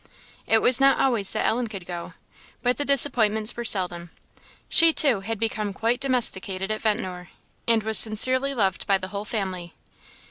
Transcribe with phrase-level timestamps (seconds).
[0.47, 2.15] It was not always that Ellen could go,
[2.63, 4.09] but the disappointments were seldom;
[4.67, 7.29] she, too, had become quite domesticated at Ventnor,
[7.67, 9.75] and was sincerely loved by the whole family.